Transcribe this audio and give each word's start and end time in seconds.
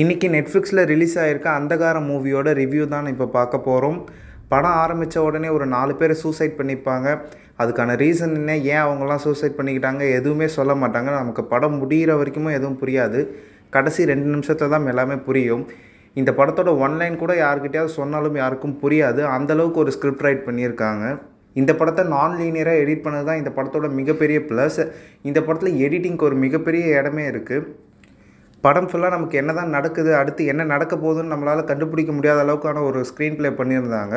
இன்றைக்கி 0.00 0.26
நெட்ஃப்ளிக்ஸில் 0.34 0.80
ரிலீஸ் 0.90 1.14
ஆகிருக்க 1.22 1.48
அந்தகார 1.56 1.96
மூவியோட 2.06 2.52
ரிவ்யூ 2.58 2.84
தான் 2.92 3.08
இப்போ 3.10 3.26
பார்க்க 3.34 3.58
போகிறோம் 3.66 3.98
படம் 4.52 4.76
ஆரம்பித்த 4.82 5.24
உடனே 5.26 5.48
ஒரு 5.56 5.66
நாலு 5.74 5.94
பேர் 5.98 6.14
சூசைட் 6.20 6.54
பண்ணிப்பாங்க. 6.60 7.08
அதுக்கான 7.62 7.96
ரீசன் 8.02 8.32
என்ன? 8.38 8.52
ஏன் 8.70 8.82
அவங்களாம் 8.84 9.20
சூசைட் 9.24 9.58
பண்ணிக்கிட்டாங்க? 9.58 10.02
எதுவுமே 10.18 10.48
சொல்ல 10.56 10.76
மாட்டாங்க. 10.82 11.10
நமக்கு 11.18 11.44
படம் 11.52 11.76
முடிகிற 11.82 12.16
வரைக்குமே 12.20 12.54
எதுவும் 12.58 12.78
புரியாது. 12.84 13.20
கடைசி 13.76 14.08
ரெண்டு 14.12 14.30
நிமிஷத்தில் 14.34 14.72
தான் 14.74 14.88
எல்லாமே 14.94 15.18
புரியும். 15.28 15.66
இந்த 16.22 16.32
படத்தோட 16.40 16.72
ஒன்லைன் 16.86 17.20
கூட 17.24 17.34
யாருக்கிட்டையாவது 17.44 17.96
சொன்னாலும் 18.00 18.40
யாருக்கும் 18.42 18.76
புரியாது. 18.84 19.22
அந்தளவுக்கு 19.36 19.84
ஒரு 19.84 19.94
ஸ்கிரிப்ட் 19.98 20.26
ரைட் 20.28 20.44
பண்ணியிருக்காங்க. 20.48 21.04
இந்த 21.60 21.72
படத்தை 21.82 22.06
நான் 22.16 22.40
லீனியராக 22.40 22.82
எடிட் 22.86 23.06
பண்ணது 23.06 23.28
தான் 23.30 23.42
இந்த 23.42 23.50
படத்தோட 23.60 23.88
மிகப்பெரிய 24.00 24.40
ப்ளஸ் 24.50 24.82
இந்த 25.30 25.38
படத்தில் 25.46 25.80
எடிட்டிங்க்கு 25.86 26.30
ஒரு 26.32 26.38
மிகப்பெரிய 26.48 26.84
இடமே 27.00 27.26
இருக்குது 27.32 27.64
படம் 28.64 28.88
ஃபுல்லாக 28.90 29.14
நமக்கு 29.14 29.36
என்ன 29.40 29.52
தான் 29.58 29.72
நடக்குது 29.76 30.10
அடுத்து 30.18 30.42
என்ன 30.52 30.62
நடக்க 30.72 30.94
போகுதுன்னு 31.04 31.32
நம்மளால் 31.32 31.68
கண்டுபிடிக்க 31.70 32.10
முடியாத 32.16 32.40
அளவுக்கான 32.44 32.82
ஒரு 32.88 33.00
ஸ்க்ரீன் 33.08 33.38
ப்ளே 33.38 33.50
பண்ணியிருந்தாங்க. 33.60 34.16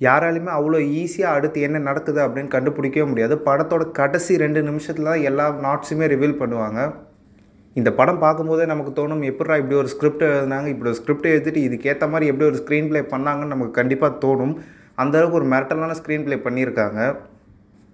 யாராலையுமே 0.00 0.52
அவ்வளோ 0.58 0.78
ஈஸியாக 1.00 1.36
அடுத்து 1.38 1.58
என்ன 1.66 1.80
நடக்குது 1.88 2.20
அப்படின்னு 2.26 2.54
கண்டுபிடிக்கவே 2.54 3.06
முடியாது. 3.10 3.34
படத்தோட 3.48 3.84
கடைசி 3.98 4.32
ரெண்டு 4.44 4.60
நிமிஷத்தில் 4.68 5.10
தான் 5.10 5.26
எல்லா 5.30 5.46
நாட்ஸுமே 5.66 6.06
ரிவீல் 6.14 6.40
பண்ணுவாங்க. 6.42 6.80
இந்த 7.80 7.90
படம் 7.98 8.22
பார்க்கும்போதே 8.24 8.64
நமக்கு 8.72 8.92
தோணும் 8.98 9.22
எப்படா 9.30 9.54
இப்படி 9.60 9.76
ஒரு 9.82 9.88
ஸ்கிரிப்ட் 9.94 10.24
எழுதினாங்க? 10.30 10.68
இப்படி 10.72 10.90
ஒரு 10.92 10.98
ஸ்கிரிப்ட் 11.02 11.30
எழுதிட்டு 11.34 11.60
இதுக்கேற்ற 11.68 12.06
மாதிரி 12.12 12.28
எப்படி 12.32 12.48
ஒரு 12.50 12.58
ஸ்க்ரீன் 12.62 12.90
ப்ளே 12.90 13.02
பண்ணாங்கன்னு 13.14 13.54
நமக்கு 13.54 13.78
கண்டிப்பாக 13.80 14.20
தோணும். 14.24 14.54
அந்தளவுக்கு 15.02 15.40
ஒரு 15.40 15.48
மிரட்டலான 15.54 15.96
ஸ்க்ரீன் 16.00 16.26
ப்ளே 16.26 16.36
பண்ணியிருக்காங்க. 16.46 17.00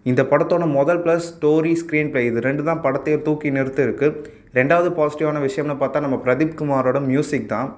இந்த 0.08 0.22
படத்தோட 0.28 0.64
முதல் 0.76 1.00
ப்ளஸ் 1.04 1.26
ஸ்டோரி 1.32 1.72
ஸ்க்ரீன் 1.80 2.10
ப்ளே 2.12 2.20
இது 2.28 2.40
ரெண்டு 2.46 2.62
தான் 2.68 2.80
படத்தையே 2.84 3.16
தூக்கி 3.26 3.48
நிறுத்து 3.56 3.82
இருக்குது 3.86 4.16
ரெண்டாவது 4.58 4.88
பாசிட்டிவான 4.98 5.40
விஷயம்னு 5.46 5.76
பார்த்தா 5.82 6.04
நம்ம 6.04 6.16
பிரதீப் 6.26 6.56
குமாரோட 6.60 6.98
மியூசிக் 7.10 7.50
தான். 7.52 7.68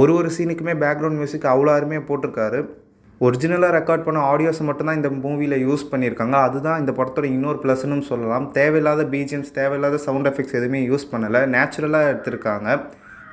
ஒரு 0.00 0.12
ஒரு 0.18 0.30
சீனுக்குமே 0.36 0.74
பேக்ரவுண்ட் 0.84 1.18
மியூசிக் 1.20 1.46
அவ்வளோ 1.52 1.72
அருமையாக 1.78 2.04
போட்டிருக்காரு. 2.08 2.60
ஒரிஜினலாக 3.20 3.72
ரெக்கார்ட் 3.78 4.06
பண்ண 4.06 4.20
ஆடியோஸ் 4.30 4.60
மட்டும்தான் 4.68 4.98
இந்த 5.00 5.10
மூவியில் 5.24 5.56
யூஸ் 5.66 5.84
பண்ணியிருக்காங்க. 5.92 6.36
அதுதான் 6.46 6.80
இந்த 6.82 6.92
படத்தோட 6.98 7.26
இன்னொரு 7.36 7.58
ப்ளஸ்னு 7.64 8.08
சொல்லலாம். 8.10 8.46
தேவையில்லாத 8.58 9.04
பிஜிஎம்ஸ் 9.14 9.54
தேவையில்லாத 9.60 10.00
சவுண்ட் 10.06 10.28
எஃபெக்ட்ஸ் 10.30 10.58
எதுவுமே 10.60 10.80
யூஸ் 10.90 11.10
பண்ணலை. 11.12 11.42
நேச்சுரலாக 11.54 12.10
எடுத்திருக்காங்க. 12.12 12.68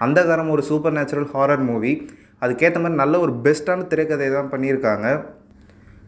அந்த 0.05 0.19
காரம் 0.29 0.53
ஒரு 0.55 0.63
சூப்பர் 0.69 0.97
நேச்சுரல் 0.97 1.29
ஹாரர் 1.35 1.65
மூவி 1.71 1.93
அதுக்கேற்ற 2.43 2.79
மாதிரி 2.83 2.99
நல்ல 3.03 3.15
ஒரு 3.25 3.33
பெஸ்ட்டான 3.45 3.87
திரைக்கதை 3.91 4.27
தான் 4.37 4.51
பண்ணியிருக்காங்க. 4.53 5.07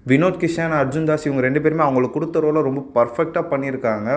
வினோத் 0.09 0.40
கிஷன் 0.40 0.73
அர்ஜுன் 0.80 1.06
தாஸ் 1.09 1.26
இவங்க 1.28 1.42
ரெண்டு 1.46 1.59
பேருமே 1.64 1.84
அவங்களுக்கு 1.84 2.16
கொடுத்த 2.16 2.40
ரோலை 2.46 2.62
ரொம்ப 2.66 2.82
பர்ஃபெக்டாக 2.96 3.44
பண்ணியிருக்காங்க. 3.52 4.08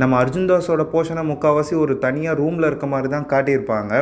நம்ம 0.00 0.12
அர்ஜுன் 0.22 0.46
தாஸோட 0.50 0.82
போர்ஷனை 0.92 1.22
முக்கால்வாசி 1.30 1.74
ஒரு 1.84 1.94
தனியாக 2.04 2.38
ரூமில் 2.40 2.66
இருக்க 2.68 2.86
மாதிரி 2.92 3.08
தான் 3.14 3.26
காட்டியிருப்பாங்க. 3.32 3.92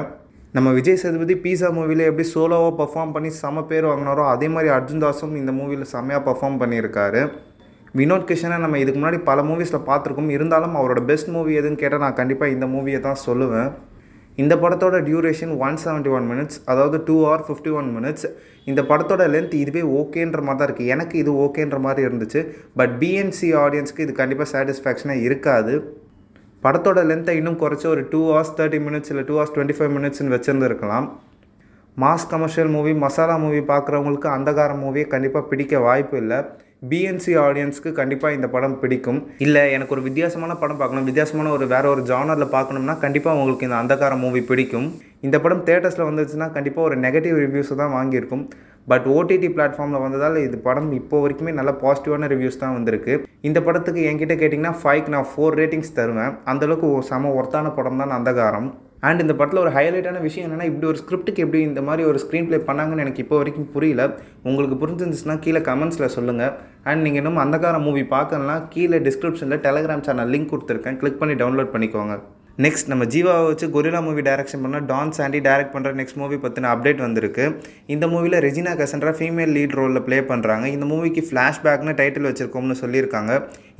நம்ம 0.56 0.68
விஜய் 0.78 0.98
சேதுபதி 1.02 1.34
பீஸா 1.44 1.68
மூவியில் 1.76 2.02
எப்படி 2.08 2.26
சோலோவாக 2.32 2.72
பர்ஃபார்ம் 2.80 3.14
பண்ணி 3.14 3.30
செம 3.38 3.62
பேர் 3.70 3.88
வாங்கினாரோ 3.90 4.24
அதே 4.32 4.50
மாதிரி 4.54 4.70
அர்ஜுன் 4.76 5.02
தாஸும் 5.04 5.34
இந்த 5.40 5.54
மூவியில் 5.60 5.90
செம்மையாக 5.94 6.22
பர்ஃபார்ம் 6.28 6.60
பண்ணியிருக்காரு. 6.62 7.22
வினோத் 8.00 8.28
கிஷனை 8.30 8.58
நம்ம 8.64 8.78
இதுக்கு 8.82 9.00
முன்னாடி 9.00 9.20
பல 9.30 9.40
மூவிஸில் 9.48 9.86
பார்த்துருக்கோம். 9.88 10.30
இருந்தாலும் 10.36 10.76
அவரோட 10.80 11.02
பெஸ்ட் 11.12 11.32
மூவி 11.36 11.58
எதுன்னு 11.60 11.82
கேட்டால் 11.84 12.04
நான் 12.06 12.18
கண்டிப்பாக 12.20 12.54
இந்த 12.56 12.68
மூவியை 12.74 13.00
தான் 13.08 13.22
சொல்லுவேன். 13.26 13.70
இந்த 14.36 14.54
படத்தோட 14.62 14.96
duration 15.06 15.52
one 15.66 15.78
seventy 15.84 16.10
one 16.16 16.26
minutes 16.30 16.58
அதாவது 16.72 16.98
two 17.08 17.16
hour 17.24 17.42
fifty 17.46 17.72
one 17.78 17.88
minutes 17.96 18.26
இந்த 18.70 18.80
படத்தோட 18.90 19.22
லென்த் 19.32 19.56
இதுவே 19.62 19.82
ஓகேன்ற 20.00 20.40
மாதிரி 20.46 20.58
தான் 20.60 20.68
இருக்குது 20.68 20.92
எனக்கு 20.94 21.14
இது 21.22 21.32
ஓகேன்ற 21.44 21.78
மாதிரி 21.86 22.02
இருந்துச்சு. 22.08 22.40
பட் 22.78 22.94
பிஎன்சி 23.02 23.48
ஆடியன்ஸ்க்கு 23.64 24.04
இது 24.06 24.14
கண்டிப்பாக 24.20 24.48
சாட்டிஸ்ஃபேக்ஷனாக 24.52 25.26
இருக்காது. 25.28 25.74
படத்தோட 26.64 27.00
லென்த்தை 27.10 27.34
இன்னும் 27.40 27.60
குறைச்சி 27.62 27.86
ஒரு 27.94 28.02
டூ 28.12 28.20
ஹவர்ஸ் 28.30 28.56
தேர்ட்டி 28.58 28.80
மினிட்ஸ் 28.88 29.10
இல்லை 29.12 29.24
டூ 29.28 29.36
ஹவர்ஸ் 29.38 29.54
டுவெண்ட்டி 29.56 29.76
ஃபைவ் 29.78 29.92
மினிட்ஸ்னு 29.96 30.34
வச்சுருந்துருக்கலாம். 30.36 31.06
Mass 32.02 32.28
commercial 32.32 32.70
movie 32.74 32.92
masala 33.04 33.34
movie 33.44 33.62
பார்க்குறவங்களுக்கு 33.70 34.28
அந்தகார 34.36 34.74
மூவியை 34.84 35.06
கண்டிப்பாக 35.14 35.48
பிடிக்க 35.50 35.80
வாய்ப்பு 35.86 36.16
இல்லை. 36.22 36.38
பிஎன்சி 36.90 37.32
ஆடியன்ஸ்க்கு 37.44 37.90
கண்டிப்பாக 37.98 38.36
இந்த 38.36 38.46
படம் 38.54 38.78
பிடிக்கும். 38.82 39.18
இல்லை 39.44 39.62
எனக்கு 39.74 39.94
ஒரு 39.96 40.02
வித்தியாசமான 40.06 40.52
படம் 40.62 40.80
பார்க்கணும். 40.80 41.06
வித்தியாசமான 41.08 41.50
ஒரு 41.56 41.66
வேற 41.72 41.84
ஒரு 41.94 42.02
ஜானரில் 42.10 42.52
பார்க்கணும்னா 42.54 42.94
கண்டிப்பாக 43.04 43.38
உங்களுக்கு 43.38 43.66
இந்த 43.68 43.78
அந்தகார 43.82 44.16
மூவி 44.22 44.40
பிடிக்கும். 44.50 44.88
இந்த 45.26 45.36
படம் 45.44 45.62
தேட்டர்ஸில் 45.68 46.08
வந்துச்சுன்னா 46.10 46.48
கண்டிப்பாக 46.56 46.88
ஒரு 46.88 46.96
நெகட்டிவ் 47.04 47.38
ரிவ்யூஸ் 47.44 47.72
தான் 47.82 47.94
வாங்கியிருக்கும். 47.98 48.44
பட் 48.90 49.06
ஓடிடி 49.16 49.48
பிளாட்ஃபார்மில் 49.56 50.04
வந்ததால் 50.04 50.42
இது 50.46 50.56
படம் 50.68 50.90
இப்போ 51.00 51.18
வரைக்குமே 51.24 51.52
நல்ல 51.58 51.72
பாசிட்டிவான 51.82 52.28
ரிவ்யூஸ் 52.34 52.62
தான் 52.62 52.76
வந்திருக்கு. 52.78 53.14
இந்த 53.48 53.58
படத்துக்கு 53.66 54.00
என்கிட்ட 54.10 54.36
கேட்டிங்கன்னா 54.40 54.76
ஃபைவ்க்கு 54.80 55.14
நான் 55.16 55.30
ஃபோர் 55.32 55.58
ரேட்டிங்ஸ் 55.60 55.98
தருவேன். 55.98 56.32
அந்தளவுக்கு 56.52 56.88
ஒரு 56.94 57.04
செம 57.10 57.30
ஒர்த்தான 57.40 57.70
படம் 57.78 58.02
தான் 58.02 58.16
அந்தகாரம். 58.18 58.68
அண்ட் 59.08 59.22
இந்த 59.24 59.34
படத்தில் 59.38 59.62
ஒரு 59.62 59.72
ஹைலைட்டான 59.76 60.18
விஷயம் 60.26 60.44
என்னென்னா 60.46 60.66
இப்படி 60.70 60.86
ஒரு 60.90 60.98
ஸ்கிரிப்ட்டுக்கு 61.02 61.44
எப்படி 61.44 61.60
இந்த 61.70 61.80
மாதிரி 61.88 62.02
ஒரு 62.10 62.18
ஸ்க்ரீன் 62.24 62.46
ப்ளே 62.50 62.58
பண்ணாங்கன்னு 62.68 63.04
எனக்கு 63.04 63.22
இப்போ 63.24 63.36
வரைக்கும் 63.40 63.70
புரியல. 63.76 64.02
உங்களுக்கு 64.48 64.76
புரிஞ்சிருந்துச்சுன்னா 64.82 65.36
கீழே 65.46 65.62
கமெண்ட்ஸில் 65.70 66.14
சொல்லுங்கள் 66.18 66.52
அண்ட் 66.90 67.02
நீங்கள் 67.06 67.22
இன்னும் 67.22 67.42
அந்தகார 67.46 67.80
மூவி 67.88 68.04
பார்க்கணும்னா 68.14 68.58
கீழே 68.74 69.00
டிஸ்கிரிப்ஷனில் 69.08 69.64
டெலகிராம் 69.66 70.06
சேனல் 70.08 70.32
லிங்க் 70.34 70.52
கொடுத்துருக்கேன். 70.54 71.00
கிளிக் 71.02 71.20
பண்ணி 71.22 71.36
டவுன்லோட் 71.42 71.74
பண்ணிக்கோங்க. 71.74 72.16
நெக்ஸ்ட் 72.64 72.88
நம்ம 72.92 73.04
ஜீவாவை 73.12 73.44
வச்சு 73.50 73.66
கொரிலா 73.74 74.00
மூவி 74.06 74.22
டைரக்ஷன் 74.26 74.64
பண்ண 74.64 74.78
டான் 74.88 75.12
சாண்டி 75.18 75.38
டைரக்ட் 75.46 75.74
பண்ணுற 75.74 75.90
நெக்ஸ்ட் 76.00 76.18
மூவி 76.22 76.36
பற்றின 76.42 76.70
அப்டேட் 76.72 77.00
வந்திருக்கு. 77.04 77.44
இந்த 77.94 78.06
மூவியில் 78.14 78.36
ரெஜினா 78.46 78.72
கசன்ட்ரா 78.80 79.12
ஃபீமேல் 79.18 79.54
லீட் 79.56 79.76
ரோலில் 79.78 80.04
ப்ளே 80.08 80.18
பண்ணுறாங்க 80.32 80.66
இந்த 80.74 80.86
மூவிக்கு 80.90 81.22
ஃப்ளாஷ்பேக்னு 81.28 81.94
டைட்டில் 82.00 82.28
வச்சுருக்கோம்னு 82.30 82.76
சொல்லியிருக்காங்க. 82.82 83.32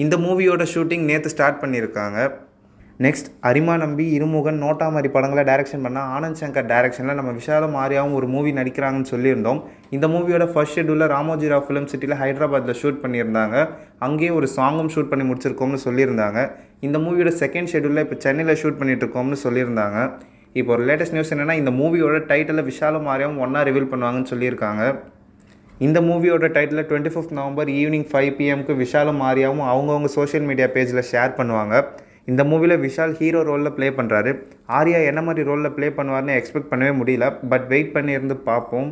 இந்த 0.05 0.17
மூவியோட 0.25 0.67
ஷூட்டிங் 0.75 1.05
நேற்று 1.11 1.33
ஸ்டார்ட் 1.35 1.61
பண்ணியிருக்காங்க. 1.65 2.19
நெக்ஸ்ட் 3.05 3.29
அரிமா 3.49 3.75
நம்பி 3.83 4.05
இருமுகன் 4.17 4.59
நோட்டா 4.63 4.87
மாதிரி 4.95 5.09
படங்களை 5.13 5.43
டைரக்ஷன் 5.49 5.85
பண்ண 5.85 6.01
ஆனந்த் 6.17 6.39
சங்கர் 6.41 6.67
டைரக்ஷனில் 6.73 7.17
நம்ம 7.19 7.31
விஷாலம் 7.39 7.73
மாரியாவும் 7.77 8.17
ஒரு 8.19 8.27
மூவி 8.33 8.51
நடிக்கிறாங்கன்னு 8.59 9.11
சொல்லியிருந்தோம். 9.13 9.61
இந்த 9.97 10.07
மூவியோட 10.15 10.47
ஃபர்ஸ்ட் 10.53 10.77
ஷெடியூலில் 10.79 11.07
ராமோஜிராவ் 11.15 11.65
ஃபிலிம் 11.69 11.89
சிட்டியில் 11.93 12.17
ஹைதராபாத்தில் 12.23 12.79
ஷூட் 12.81 13.01
பண்ணியிருந்தாங்க. 13.05 13.57
அங்கேயே 14.07 14.33
ஒரு 14.39 14.49
சாங்கும் 14.57 14.91
ஷூட் 14.95 15.09
பண்ணி 15.13 15.27
முடிச்சிருக்கோம்னு 15.31 15.81
சொல்லியிருந்தாங்க. 15.87 16.43
இந்த 16.89 16.99
மூவியோட 17.07 17.33
செகண்ட் 17.43 17.73
ஷெடியூலில் 17.73 18.05
இப்போ 18.07 18.19
சென்னையில் 18.27 18.61
ஷூட் 18.63 18.79
பண்ணிட்டுருக்கோம்னு 18.83 19.41
சொல்லியிருந்தாங்க. 19.47 19.99
இப்போ 20.61 20.71
ஒரு 20.77 20.85
லேட்டஸ்ட் 20.91 21.17
நியூஸ் 21.17 21.35
என்னென்னா 21.37 21.57
இந்த 21.63 21.75
மூவியோட 21.81 22.21
டைட்டில் 22.31 22.67
விஷால 22.71 23.03
மாரியாவும் 23.09 23.43
ஒன்றா 23.47 23.63
ரிவீல் 23.71 23.91
பண்ணுவாங்கன்னு 23.95 24.33
சொல்லியிருக்காங்க. 24.35 24.85
இந்த 25.89 25.99
மூவியோட 26.11 26.47
title 26.59 26.87
twenty 26.91 27.15
fifth 27.17 27.37
November 27.41 27.75
evening 27.81 28.09
five 28.13 28.33
பிஎம்க்கு 28.39 28.75
விஷால 28.85 29.19
மாரியாவும் 29.25 29.67
அவங்கவுங்க 29.73 30.11
சோஷியல் 30.21 30.49
மீடியா 30.53 30.71
பேஜில் 30.77 31.09
ஷேர் 31.13 31.39
பண்ணுவாங்க. 31.41 31.77
இந்த 32.31 32.43
மூவியில் 32.51 32.83
விஷால் 32.85 33.15
ஹீரோ 33.21 33.41
ரோலில் 33.49 33.75
ப்ளே 33.77 33.89
பண்ணுறாரு 33.99 34.33
ஆர்யா 34.79 34.99
என்ன 35.11 35.23
மாதிரி 35.29 35.49
ரோலில் 35.49 35.75
ப்ளே 35.77 35.89
பண்ணுவார்னு 35.97 36.37
எக்ஸ்பெக்ட் 36.41 36.71
பண்ணவே 36.73 36.93
முடியல. 37.01 37.29
பட் 37.49 37.67
வெயிட் 37.73 37.95
பண்ணியிருந்து 37.97 38.37
பார்ப்போம். 38.51 38.91